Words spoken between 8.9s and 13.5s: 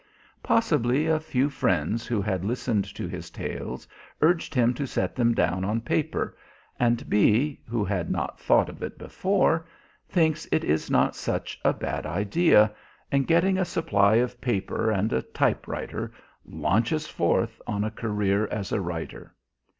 before, thinks it is not such a bad idea, and